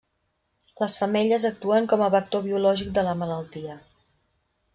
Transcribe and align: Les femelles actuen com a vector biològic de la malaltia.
Les 0.83 0.95
femelles 1.01 1.45
actuen 1.49 1.89
com 1.91 2.05
a 2.07 2.09
vector 2.15 2.43
biològic 2.49 2.91
de 2.97 3.05
la 3.11 3.15
malaltia. 3.21 3.79